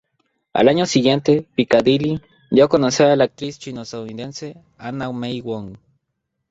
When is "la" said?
3.15-3.25